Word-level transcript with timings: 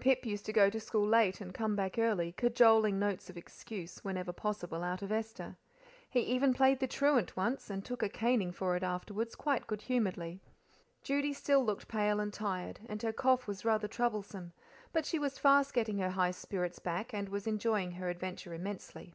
Pip 0.00 0.24
used 0.24 0.46
to 0.46 0.52
go 0.54 0.70
to 0.70 0.80
school 0.80 1.06
late 1.06 1.42
and 1.42 1.52
come 1.52 1.76
back 1.76 1.98
early, 1.98 2.32
cajoling 2.32 2.98
notes 2.98 3.28
of 3.28 3.36
excuse, 3.36 4.02
whenever, 4.02 4.32
possible, 4.32 4.82
out 4.82 5.02
of 5.02 5.12
Esther. 5.12 5.56
He 6.08 6.20
even 6.20 6.54
played 6.54 6.80
the 6.80 6.86
truant 6.86 7.36
once, 7.36 7.68
and 7.68 7.84
took 7.84 8.02
a 8.02 8.08
caning 8.08 8.50
for 8.50 8.76
it 8.76 8.82
afterwards 8.82 9.34
quite 9.34 9.66
good 9.66 9.82
humouredly. 9.82 10.40
Judy 11.02 11.34
still 11.34 11.62
looked 11.62 11.86
pale 11.86 12.18
and 12.18 12.32
tired, 12.32 12.80
and 12.88 13.02
her 13.02 13.12
cough 13.12 13.46
was 13.46 13.62
rather 13.66 13.86
troublesome; 13.86 14.54
but 14.94 15.04
she 15.04 15.18
was 15.18 15.38
fast 15.38 15.74
getting 15.74 15.98
her 15.98 16.08
high 16.12 16.30
spirits 16.30 16.78
back, 16.78 17.12
and 17.12 17.28
was 17.28 17.46
enjoying 17.46 17.90
her 17.90 18.08
adventure 18.08 18.54
immensely. 18.54 19.12